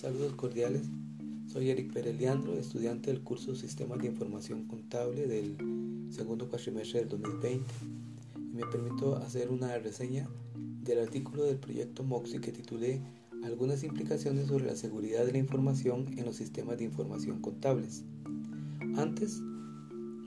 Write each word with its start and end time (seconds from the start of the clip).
Saludos 0.00 0.32
cordiales, 0.32 0.88
soy 1.46 1.68
Eric 1.68 1.92
Pereliandro, 1.92 2.54
estudiante 2.54 3.12
del 3.12 3.20
curso 3.20 3.54
Sistemas 3.54 3.98
de 3.98 4.06
Información 4.06 4.66
Contable 4.66 5.26
del 5.26 6.08
segundo 6.08 6.48
cuatrimestre 6.48 7.00
del 7.00 7.10
2020 7.10 7.66
y 8.34 8.56
me 8.56 8.64
permito 8.64 9.16
hacer 9.16 9.50
una 9.50 9.76
reseña 9.76 10.26
del 10.54 11.00
artículo 11.00 11.44
del 11.44 11.58
proyecto 11.58 12.02
MOXI 12.02 12.38
que 12.38 12.50
titulé 12.50 13.02
Algunas 13.44 13.84
implicaciones 13.84 14.46
sobre 14.46 14.64
la 14.64 14.74
seguridad 14.74 15.26
de 15.26 15.32
la 15.32 15.38
información 15.38 16.06
en 16.16 16.24
los 16.24 16.36
sistemas 16.36 16.78
de 16.78 16.84
información 16.84 17.42
contables. 17.42 18.02
Antes, 18.96 19.42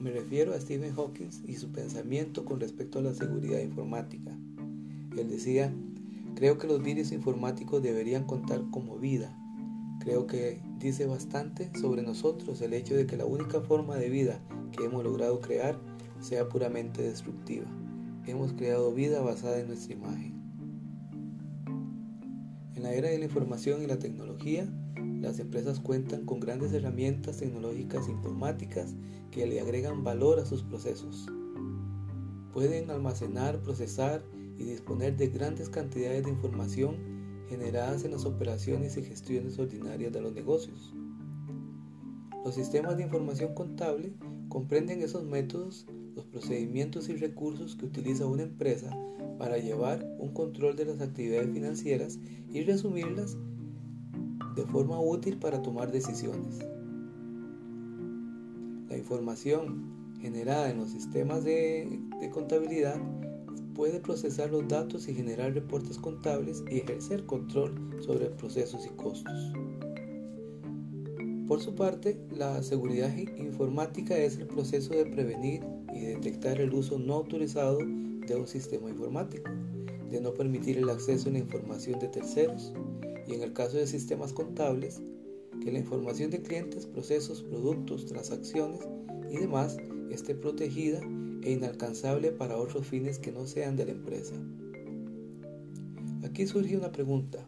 me 0.03 0.11
refiero 0.11 0.53
a 0.53 0.59
Stephen 0.59 0.93
Hawking 0.93 1.29
y 1.47 1.55
su 1.55 1.71
pensamiento 1.71 2.45
con 2.45 2.59
respecto 2.59 2.99
a 2.99 3.03
la 3.03 3.13
seguridad 3.13 3.59
informática. 3.59 4.37
Él 5.17 5.29
decía, 5.29 5.73
creo 6.35 6.59
que 6.59 6.67
los 6.67 6.83
virus 6.83 7.11
informáticos 7.11 7.81
deberían 7.81 8.25
contar 8.25 8.61
como 8.69 8.99
vida 8.99 9.35
Creo 10.03 10.27
que 10.27 10.59
dice 10.79 11.05
bastante 11.05 11.71
sobre 11.79 12.01
nosotros 12.01 12.61
el 12.61 12.73
hecho 12.73 12.93
de 12.93 13.05
que 13.05 13.15
la 13.15 13.25
única 13.25 13.61
forma 13.61 13.95
de 13.95 14.09
vida 14.09 14.41
que 14.73 14.83
hemos 14.83 15.01
logrado 15.01 15.39
crear 15.39 15.79
sea 16.19 16.49
puramente 16.49 17.01
destructiva. 17.01 17.65
Hemos 18.27 18.51
creado 18.51 18.93
vida 18.93 19.21
basada 19.21 19.59
en 19.59 19.67
nuestra 19.67 19.93
imagen. 19.93 20.33
En 22.75 22.83
la 22.83 22.93
era 22.93 23.07
de 23.07 23.17
la 23.17 23.25
información 23.25 23.81
y 23.81 23.87
la 23.87 23.97
tecnología, 23.97 24.67
las 25.23 25.39
empresas 25.39 25.79
cuentan 25.79 26.25
con 26.25 26.41
grandes 26.41 26.73
herramientas 26.73 27.37
tecnológicas 27.37 28.09
informáticas 28.09 28.93
que 29.31 29.47
le 29.47 29.61
agregan 29.61 30.03
valor 30.03 30.37
a 30.37 30.45
sus 30.45 30.63
procesos. 30.63 31.27
Pueden 32.51 32.91
almacenar, 32.91 33.61
procesar 33.61 34.21
y 34.59 34.65
disponer 34.65 35.15
de 35.15 35.29
grandes 35.29 35.69
cantidades 35.69 36.25
de 36.25 36.31
información 36.31 36.97
generadas 37.47 38.03
en 38.03 38.11
las 38.11 38.25
operaciones 38.25 38.97
y 38.97 39.03
gestiones 39.03 39.57
ordinarias 39.57 40.11
de 40.11 40.21
los 40.21 40.33
negocios. 40.33 40.93
Los 42.43 42.55
sistemas 42.55 42.97
de 42.97 43.03
información 43.03 43.55
contable 43.55 44.13
comprenden 44.49 45.01
esos 45.01 45.23
métodos, 45.23 45.87
los 46.15 46.25
procedimientos 46.25 47.07
y 47.07 47.15
recursos 47.15 47.77
que 47.77 47.85
utiliza 47.85 48.25
una 48.25 48.43
empresa 48.43 48.91
para 49.39 49.57
llevar 49.57 50.05
un 50.19 50.33
control 50.33 50.75
de 50.75 50.85
las 50.85 50.99
actividades 50.99 51.49
financieras 51.53 52.19
y 52.51 52.61
resumirlas 52.63 53.37
de 54.55 54.65
forma 54.65 54.99
útil 54.99 55.37
para 55.37 55.61
tomar 55.61 55.91
decisiones. 55.91 56.59
La 58.89 58.97
información 58.97 60.15
generada 60.19 60.69
en 60.69 60.77
los 60.77 60.91
sistemas 60.91 61.43
de, 61.43 61.99
de 62.19 62.29
contabilidad 62.29 62.99
puede 63.73 63.99
procesar 63.99 64.51
los 64.51 64.67
datos 64.67 65.07
y 65.07 65.15
generar 65.15 65.53
reportes 65.53 65.97
contables 65.97 66.63
y 66.69 66.77
ejercer 66.77 67.25
control 67.25 67.73
sobre 67.99 68.29
procesos 68.29 68.85
y 68.85 68.89
costos. 68.89 69.51
Por 71.47 71.59
su 71.59 71.75
parte, 71.75 72.17
la 72.31 72.63
seguridad 72.63 73.15
informática 73.37 74.17
es 74.17 74.37
el 74.37 74.47
proceso 74.47 74.93
de 74.93 75.05
prevenir 75.05 75.61
y 75.93 76.05
detectar 76.05 76.61
el 76.61 76.73
uso 76.73 76.97
no 76.97 77.15
autorizado 77.15 77.79
de 77.79 78.35
un 78.35 78.47
sistema 78.47 78.89
informático, 78.89 79.51
de 80.09 80.21
no 80.21 80.33
permitir 80.33 80.77
el 80.77 80.89
acceso 80.89 81.29
a 81.29 81.33
la 81.33 81.39
información 81.39 81.99
de 81.99 82.07
terceros 82.07 82.73
y 83.27 83.33
en 83.33 83.41
el 83.41 83.53
caso 83.53 83.77
de 83.77 83.87
sistemas 83.87 84.33
contables, 84.33 85.01
que 85.61 85.71
la 85.71 85.79
información 85.79 86.31
de 86.31 86.41
clientes, 86.41 86.85
procesos, 86.85 87.43
productos, 87.43 88.05
transacciones 88.05 88.81
y 89.31 89.37
demás 89.37 89.77
esté 90.09 90.35
protegida 90.35 90.99
e 91.41 91.51
inalcanzable 91.51 92.31
para 92.31 92.57
otros 92.57 92.87
fines 92.87 93.19
que 93.19 93.31
no 93.31 93.45
sean 93.45 93.75
de 93.75 93.85
la 93.85 93.91
empresa. 93.91 94.35
Aquí 96.23 96.47
surge 96.47 96.77
una 96.77 96.91
pregunta. 96.91 97.47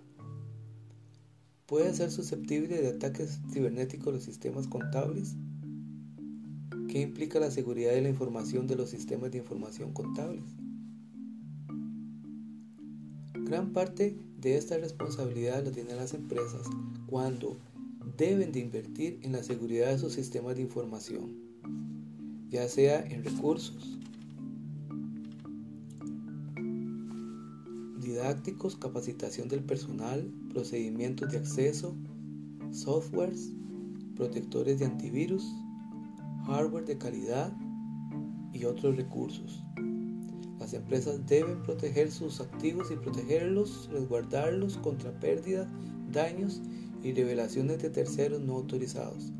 ¿Pueden 1.66 1.96
ser 1.96 2.12
susceptibles 2.12 2.82
de 2.82 2.90
ataques 2.90 3.40
cibernéticos 3.52 4.14
los 4.14 4.24
sistemas 4.24 4.68
contables? 4.68 5.36
¿Qué 6.90 7.02
implica 7.02 7.40
la 7.40 7.52
seguridad 7.52 7.92
de 7.92 8.02
la 8.02 8.10
información 8.10 8.68
de 8.68 8.76
los 8.76 8.90
sistemas 8.90 9.32
de 9.32 9.40
información 9.40 9.92
contables? 9.92 10.44
Gran 13.46 13.74
parte 13.74 14.18
de 14.42 14.58
esta 14.58 14.78
responsabilidad 14.78 15.64
la 15.64 15.72
tienen 15.72 15.98
las 15.98 16.14
empresas 16.14 16.68
cuando 17.08 17.58
deben 18.18 18.52
de 18.52 18.60
invertir 18.60 19.20
en 19.24 19.32
la 19.32 19.44
seguridad 19.44 19.88
de 19.88 20.00
sus 20.00 20.14
sistemas 20.14 20.56
de 20.56 20.64
información 20.64 21.46
ya 22.56 22.70
sea 22.70 23.02
en 23.02 23.24
recursos 23.24 24.00
didácticos, 28.00 28.78
capacitación 28.78 29.50
del 29.50 29.64
personal, 29.64 30.32
procedimientos 30.54 31.32
de 31.32 31.40
acceso, 31.40 31.98
softwares, 32.72 33.52
protectores 34.16 34.80
de 34.80 34.86
antivirus, 34.86 35.44
hardware 36.46 36.86
de 36.86 36.98
calidad 36.98 37.52
y 38.54 38.64
otros 38.64 38.96
recursos. 38.96 39.62
Las 40.66 40.74
empresas 40.74 41.24
deben 41.28 41.62
proteger 41.62 42.12
sus 42.12 42.42
activos 42.42 42.90
y 42.90 42.96
protegerlos, 42.96 43.88
resguardarlos 43.94 44.78
contra 44.78 45.12
pérdidas, 45.20 45.68
daños 46.12 46.60
y 47.04 47.14
revelaciones 47.14 47.84
de 47.84 47.92
terceros 47.92 48.42
no 48.42 48.56
autorizados. 48.56 49.32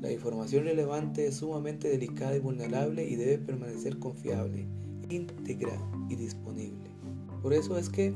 La 0.00 0.12
información 0.12 0.66
relevante 0.66 1.26
es 1.26 1.38
sumamente 1.38 1.88
delicada 1.88 2.36
y 2.36 2.38
vulnerable 2.38 3.08
y 3.08 3.16
debe 3.16 3.38
permanecer 3.38 3.98
confiable, 3.98 4.68
íntegra 5.08 5.76
y 6.08 6.14
disponible. 6.14 6.92
Por 7.42 7.52
eso 7.52 7.76
es 7.76 7.88
que 7.88 8.14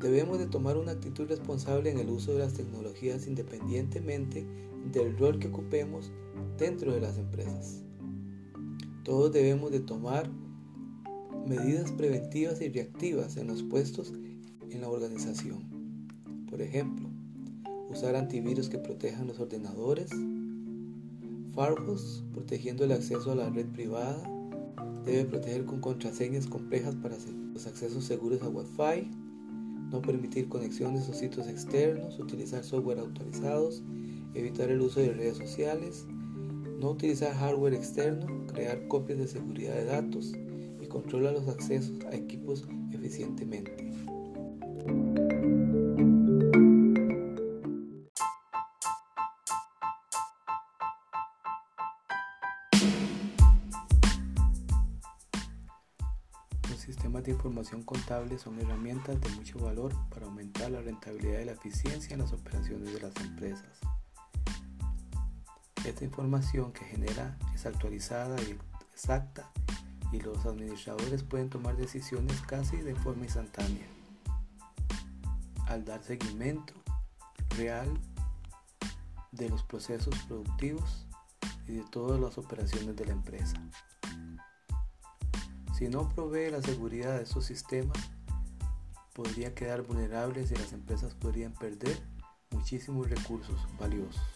debemos 0.00 0.38
de 0.38 0.46
tomar 0.46 0.78
una 0.78 0.92
actitud 0.92 1.28
responsable 1.28 1.90
en 1.90 1.98
el 1.98 2.08
uso 2.08 2.32
de 2.32 2.38
las 2.38 2.54
tecnologías 2.54 3.26
independientemente 3.26 4.46
del 4.90 5.18
rol 5.18 5.38
que 5.38 5.48
ocupemos 5.48 6.10
dentro 6.56 6.94
de 6.94 7.02
las 7.02 7.18
empresas. 7.18 7.82
Todos 9.04 9.32
debemos 9.32 9.70
de 9.70 9.80
tomar 9.80 10.30
medidas 11.46 11.92
preventivas 11.92 12.60
y 12.60 12.68
reactivas 12.68 13.36
en 13.36 13.46
los 13.46 13.62
puestos 13.62 14.12
en 14.70 14.80
la 14.80 14.88
organización. 14.88 15.64
Por 16.50 16.60
ejemplo, 16.60 17.08
usar 17.90 18.16
antivirus 18.16 18.68
que 18.68 18.78
protejan 18.78 19.28
los 19.28 19.38
ordenadores, 19.38 20.10
firewalls, 21.54 22.24
protegiendo 22.32 22.84
el 22.84 22.92
acceso 22.92 23.32
a 23.32 23.34
la 23.34 23.50
red 23.50 23.66
privada. 23.66 24.22
Debe 25.04 25.24
proteger 25.24 25.64
con 25.64 25.80
contraseñas 25.80 26.46
complejas 26.46 26.94
para 26.96 27.16
los 27.52 27.66
accesos 27.66 28.04
seguros 28.04 28.42
a 28.42 28.48
Wi-Fi. 28.48 29.10
No 29.90 30.02
permitir 30.02 30.48
conexiones 30.48 31.08
o 31.08 31.14
sitios 31.14 31.46
externos. 31.46 32.18
Utilizar 32.18 32.64
software 32.64 32.98
autorizados. 32.98 33.82
Evitar 34.34 34.70
el 34.70 34.80
uso 34.80 35.00
de 35.00 35.12
redes 35.12 35.36
sociales. 35.36 36.06
No 36.80 36.90
utilizar 36.90 37.32
hardware 37.34 37.74
externo. 37.74 38.26
Crear 38.52 38.86
copias 38.88 39.18
de 39.18 39.28
seguridad 39.28 39.74
de 39.76 39.84
datos. 39.84 40.34
Y 40.86 40.88
controlar 40.88 41.32
los 41.32 41.48
accesos 41.48 42.04
a 42.04 42.14
equipos 42.14 42.64
eficientemente. 42.92 43.92
sistemas 56.76 57.24
de 57.24 57.32
información 57.32 57.82
contable 57.82 58.38
son 58.38 58.60
herramientas 58.60 59.20
de 59.20 59.28
mucho 59.30 59.58
valor 59.58 59.92
para 60.08 60.26
aumentar 60.26 60.70
la 60.70 60.80
rentabilidad 60.82 61.40
y 61.40 61.46
la 61.46 61.52
eficiencia 61.52 62.14
en 62.14 62.20
las 62.20 62.32
operaciones 62.32 62.92
de 62.94 63.00
las 63.00 63.16
empresas. 63.16 63.80
Esta 65.84 66.04
información 66.04 66.72
que 66.72 66.84
genera 66.84 67.36
es 67.56 67.66
actualizada 67.66 68.40
y 68.42 68.56
exacta 68.92 69.50
y 70.16 70.20
los 70.20 70.46
administradores 70.46 71.22
pueden 71.22 71.50
tomar 71.50 71.76
decisiones 71.76 72.40
casi 72.42 72.78
de 72.78 72.94
forma 72.94 73.24
instantánea 73.24 73.86
al 75.66 75.84
dar 75.84 76.02
seguimiento 76.02 76.72
real 77.50 77.88
de 79.32 79.50
los 79.50 79.62
procesos 79.62 80.14
productivos 80.26 81.06
y 81.66 81.72
de 81.72 81.84
todas 81.90 82.18
las 82.18 82.38
operaciones 82.38 82.96
de 82.96 83.04
la 83.04 83.12
empresa. 83.12 83.56
Si 85.76 85.88
no 85.88 86.08
provee 86.08 86.50
la 86.50 86.62
seguridad 86.62 87.16
de 87.16 87.24
esos 87.24 87.44
sistemas, 87.44 87.98
podría 89.12 89.54
quedar 89.54 89.82
vulnerables 89.82 90.50
y 90.50 90.56
las 90.56 90.72
empresas 90.72 91.14
podrían 91.14 91.52
perder 91.52 92.00
muchísimos 92.50 93.10
recursos 93.10 93.56
valiosos. 93.78 94.35